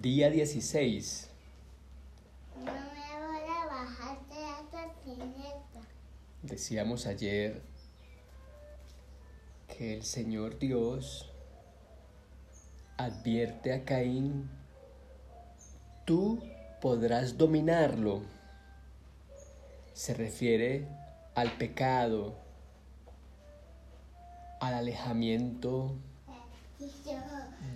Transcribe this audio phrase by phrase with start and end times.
[0.00, 1.28] Día 16.
[2.56, 5.80] No me voy a bajar de la patineta.
[6.42, 7.60] Decíamos ayer
[9.68, 11.30] que el Señor Dios
[12.96, 14.48] advierte a Caín,
[16.06, 16.42] tú
[16.80, 18.22] podrás dominarlo.
[19.92, 20.88] Se refiere
[21.34, 22.38] al pecado,
[24.60, 25.94] al alejamiento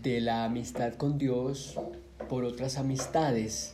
[0.02, 1.78] de la amistad con Dios
[2.28, 3.73] por otras amistades.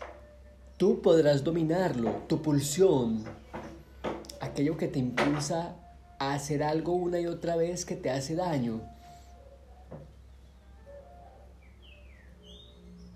[0.76, 3.24] Tú podrás dominarlo, tu pulsión,
[4.40, 5.76] aquello que te impulsa
[6.18, 8.80] a hacer algo una y otra vez que te hace daño.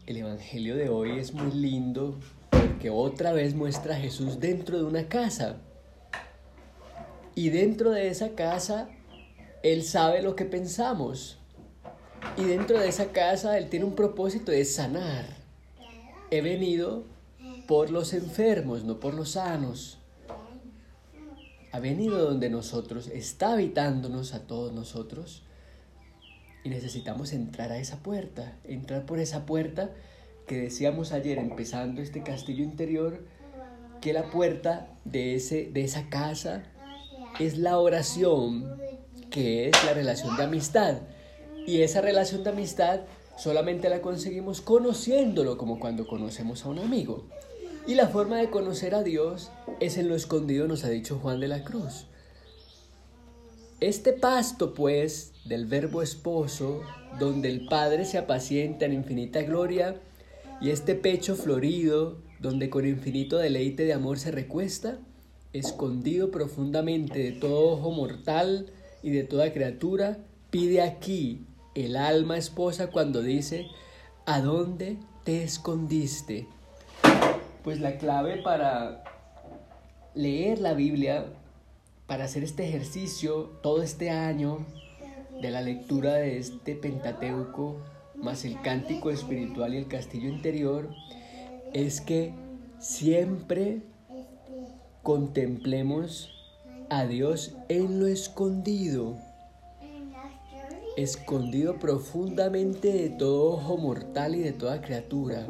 [0.06, 2.18] El Evangelio de hoy es muy lindo
[2.50, 5.56] porque otra vez muestra a Jesús dentro de una casa.
[7.34, 8.88] Y dentro de esa casa,
[9.62, 11.38] Él sabe lo que pensamos.
[12.36, 15.24] Y dentro de esa casa Él tiene un propósito de sanar.
[16.30, 17.04] He venido
[17.68, 19.98] por los enfermos, no por los sanos.
[21.72, 25.42] Ha venido donde nosotros, está habitándonos a todos nosotros.
[26.64, 29.90] Y necesitamos entrar a esa puerta, entrar por esa puerta
[30.46, 33.24] que decíamos ayer empezando este castillo interior,
[34.00, 36.64] que la puerta de, ese, de esa casa
[37.38, 38.76] es la oración,
[39.30, 40.98] que es la relación de amistad.
[41.66, 43.00] Y esa relación de amistad
[43.36, 47.24] solamente la conseguimos conociéndolo, como cuando conocemos a un amigo.
[47.86, 51.40] Y la forma de conocer a Dios es en lo escondido, nos ha dicho Juan
[51.40, 52.06] de la Cruz.
[53.80, 56.82] Este pasto, pues, del verbo esposo,
[57.18, 60.00] donde el Padre se apacienta en infinita gloria,
[60.60, 64.98] y este pecho florido, donde con infinito deleite de amor se recuesta,
[65.52, 68.70] escondido profundamente de todo ojo mortal
[69.02, 70.18] y de toda criatura,
[70.50, 73.68] pide aquí el alma esposa cuando dice,
[74.26, 76.46] ¿a dónde te escondiste?
[77.62, 79.04] Pues la clave para
[80.14, 81.26] leer la Biblia,
[82.06, 84.64] para hacer este ejercicio todo este año
[85.40, 87.76] de la lectura de este Pentateuco,
[88.14, 90.88] más el cántico espiritual y el castillo interior,
[91.72, 92.32] es que
[92.78, 93.82] siempre
[95.02, 96.30] contemplemos
[96.88, 99.18] a Dios en lo escondido,
[100.96, 105.46] escondido profundamente de todo ojo mortal y de toda criatura.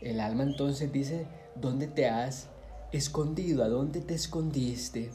[0.00, 1.26] El alma entonces dice,
[1.56, 2.48] ¿dónde te has
[2.92, 3.64] escondido?
[3.64, 5.10] ¿A dónde te escondiste?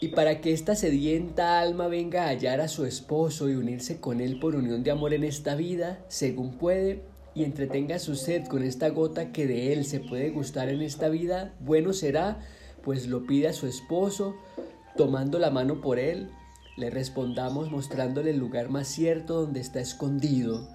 [0.00, 4.20] Y para que esta sedienta alma venga a hallar a su esposo y unirse con
[4.20, 7.02] él por unión de amor en esta vida, según puede,
[7.34, 11.08] y entretenga su sed con esta gota que de él se puede gustar en esta
[11.08, 12.40] vida, bueno será,
[12.82, 14.34] pues lo pide a su esposo,
[14.96, 16.28] tomando la mano por él,
[16.76, 20.68] le respondamos mostrándole el lugar más cierto donde está escondido,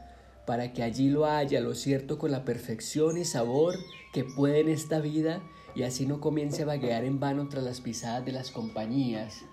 [0.45, 3.75] para que allí lo haya lo cierto con la perfección y sabor
[4.13, 5.41] que puede en esta vida,
[5.75, 9.43] y así no comience a vaguear en vano tras las pisadas de las compañías.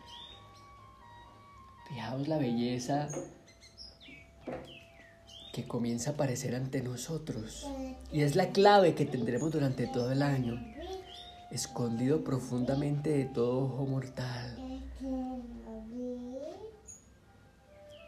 [1.89, 3.09] Fijaos la belleza
[5.55, 7.67] que comienza a aparecer ante nosotros.
[8.13, 10.61] Y es la clave que tendremos durante todo el año,
[11.53, 14.44] escondido profundamente de todo ojo mortal,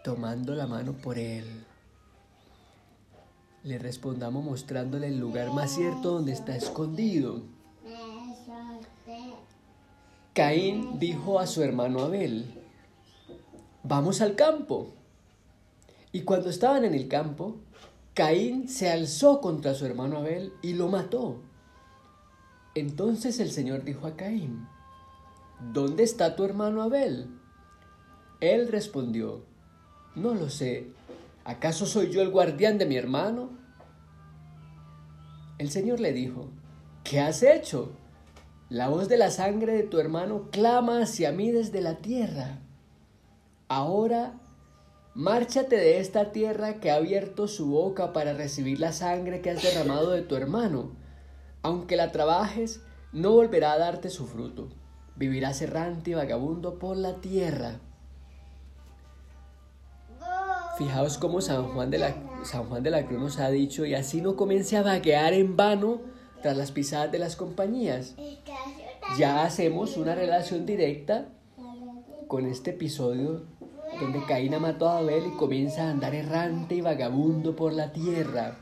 [0.07, 1.45] tomando la mano por él.
[3.65, 7.43] Le respondamos mostrándole el lugar más cierto donde está escondido.
[10.33, 12.47] Caín dijo a su hermano Abel,
[13.83, 14.93] vamos al campo.
[16.13, 17.57] Y cuando estaban en el campo,
[18.15, 21.41] Caín se alzó contra su hermano Abel y lo mató.
[22.77, 24.69] Entonces el Señor dijo a Caín,
[25.73, 27.27] ¿dónde está tu hermano Abel?
[28.41, 29.56] Él respondió,
[30.17, 30.89] no lo sé.
[31.45, 33.51] ¿Acaso soy yo el guardián de mi hermano?
[35.59, 36.49] El Señor le dijo,
[37.05, 37.93] ¿qué has hecho?
[38.69, 42.59] La voz de la sangre de tu hermano clama hacia mí desde la tierra.
[43.69, 44.41] Ahora,
[45.15, 49.63] márchate de esta tierra que ha abierto su boca para recibir la sangre que has
[49.63, 50.97] derramado de tu hermano.
[51.63, 52.81] Aunque la trabajes,
[53.13, 54.69] no volverá a darte su fruto.
[55.15, 57.81] Vivirás errante y vagabundo por la tierra.
[60.79, 63.95] Fijaos cómo San Juan, de la, San Juan de la Cruz nos ha dicho, y
[63.95, 66.01] así no comience a vaguear en vano
[66.43, 68.15] tras las pisadas de las compañías.
[69.19, 71.29] Ya hacemos una relación directa
[72.29, 73.45] con este episodio
[74.01, 77.93] donde Caín ha matado a Abel y comienza a andar errante y vagabundo por la
[77.93, 78.57] tierra.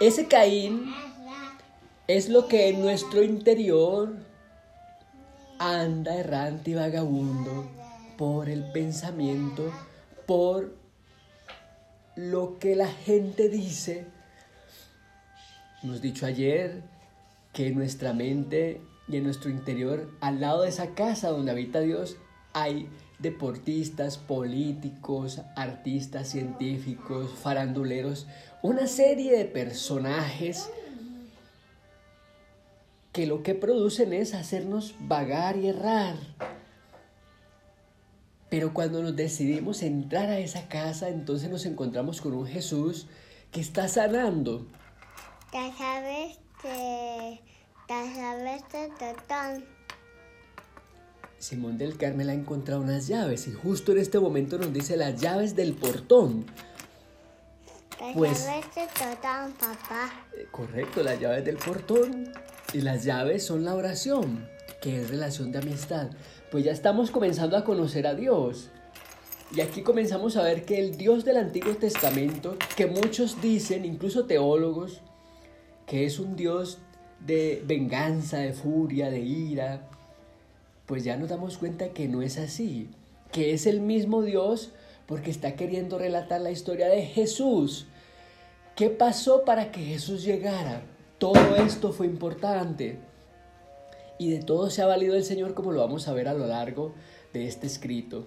[0.00, 0.92] Ese Caín
[2.08, 4.14] es lo que en nuestro interior
[5.58, 7.66] anda errante y vagabundo
[8.16, 9.70] por el pensamiento,
[10.26, 10.74] por
[12.16, 14.06] lo que la gente dice.
[15.82, 16.82] Hemos dicho ayer
[17.52, 21.80] que en nuestra mente y en nuestro interior, al lado de esa casa donde habita
[21.80, 22.16] Dios,
[22.52, 22.88] hay
[23.18, 28.26] deportistas, políticos, artistas, científicos, faranduleros,
[28.62, 30.70] una serie de personajes
[33.12, 36.16] que lo que producen es hacernos vagar y errar.
[38.54, 43.08] Pero cuando nos decidimos entrar a esa casa, entonces nos encontramos con un Jesús
[43.50, 44.68] que está sanando.
[45.52, 47.40] Ya sabes que,
[47.88, 49.64] ya sabes que totón.
[51.40, 55.20] Simón del Carmel ha encontrado unas llaves y justo en este momento nos dice las
[55.20, 56.46] llaves del portón.
[57.98, 60.12] Ya Pues- sabes que totón, papá.
[60.38, 62.32] Eh, Correcto, las llaves del portón.
[62.72, 64.48] Y las llaves son la oración,
[64.84, 66.10] que es relación de amistad.
[66.50, 68.68] Pues ya estamos comenzando a conocer a Dios.
[69.56, 74.26] Y aquí comenzamos a ver que el Dios del Antiguo Testamento, que muchos dicen, incluso
[74.26, 75.00] teólogos,
[75.86, 76.80] que es un Dios
[77.20, 79.88] de venganza, de furia, de ira,
[80.84, 82.90] pues ya nos damos cuenta que no es así,
[83.32, 84.72] que es el mismo Dios
[85.06, 87.86] porque está queriendo relatar la historia de Jesús.
[88.76, 90.82] ¿Qué pasó para que Jesús llegara?
[91.18, 93.13] Todo esto fue importante.
[94.18, 96.46] Y de todo se ha valido el Señor como lo vamos a ver a lo
[96.46, 96.94] largo
[97.32, 98.26] de este escrito.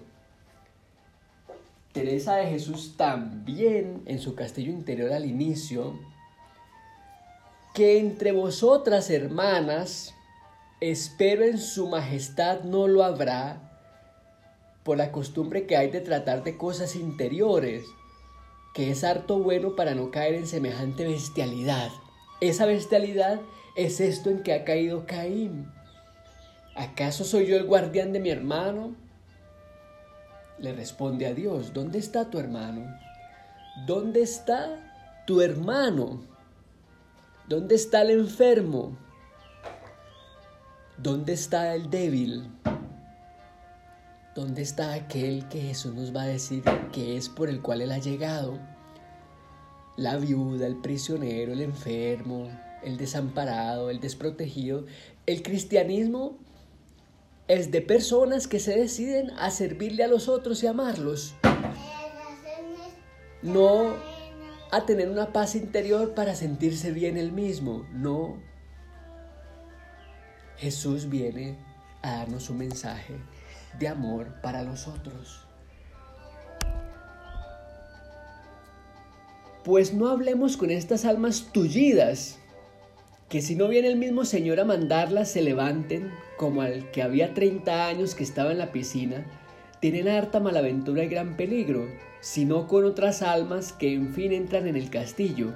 [1.92, 5.98] Teresa de Jesús también en su castillo interior al inicio,
[7.74, 10.14] que entre vosotras hermanas,
[10.80, 13.68] espero en su majestad no lo habrá,
[14.84, 17.84] por la costumbre que hay de tratar de cosas interiores,
[18.74, 21.90] que es harto bueno para no caer en semejante bestialidad.
[22.40, 23.40] Esa bestialidad
[23.76, 25.70] es esto en que ha caído Caín.
[26.78, 28.94] ¿Acaso soy yo el guardián de mi hermano?
[30.60, 32.86] Le responde a Dios, ¿dónde está tu hermano?
[33.84, 36.20] ¿Dónde está tu hermano?
[37.48, 38.96] ¿Dónde está el enfermo?
[40.96, 42.48] ¿Dónde está el débil?
[44.36, 47.90] ¿Dónde está aquel que Jesús nos va a decir que es por el cual Él
[47.90, 48.56] ha llegado?
[49.96, 52.48] La viuda, el prisionero, el enfermo,
[52.84, 54.86] el desamparado, el desprotegido.
[55.26, 56.38] El cristianismo
[57.48, 61.34] es de personas que se deciden a servirle a los otros y amarlos.
[63.42, 63.94] No
[64.70, 67.86] a tener una paz interior para sentirse bien él mismo.
[67.90, 68.36] No.
[70.58, 71.56] Jesús viene
[72.02, 73.14] a darnos un mensaje
[73.78, 75.46] de amor para los otros.
[79.64, 82.38] Pues no hablemos con estas almas tullidas,
[83.28, 87.34] que si no viene el mismo Señor a mandarlas, se levanten, como al que había
[87.34, 89.26] 30 años que estaba en la piscina,
[89.80, 91.86] tienen harta malaventura y gran peligro,
[92.20, 95.52] sino con otras almas que en fin entran en el castillo,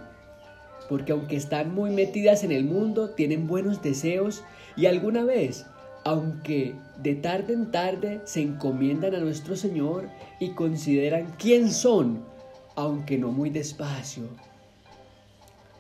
[0.89, 4.45] porque aunque están muy metidas en el mundo, tienen buenos deseos
[4.77, 5.65] y alguna vez,
[6.05, 12.23] aunque de tarde en tarde, se encomiendan a nuestro Señor y consideran quién son,
[12.77, 14.25] aunque no muy despacio.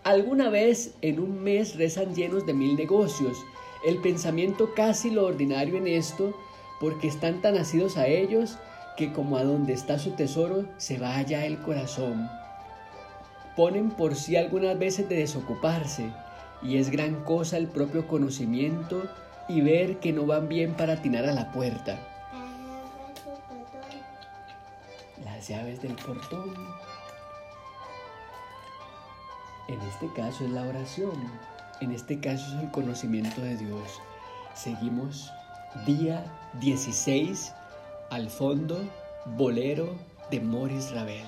[0.04, 3.38] Alguna vez en un mes rezan llenos de mil negocios,
[3.84, 6.36] el pensamiento casi lo ordinario en esto,
[6.80, 8.58] porque están tan asidos a ellos
[8.96, 12.28] que como a donde está su tesoro se va allá el corazón.
[13.54, 16.10] Ponen por sí algunas veces de desocuparse,
[16.62, 19.04] y es gran cosa el propio conocimiento
[19.48, 21.98] y ver que no van bien para atinar a la puerta.
[25.24, 26.54] Las llaves del portón.
[29.68, 31.12] En este caso es la oración,
[31.80, 34.00] en este caso es el conocimiento de Dios.
[34.54, 35.32] Seguimos
[35.86, 36.24] día
[36.60, 37.52] 16
[38.10, 38.82] al fondo
[39.36, 39.94] bolero
[40.30, 41.26] de Moris Ravel.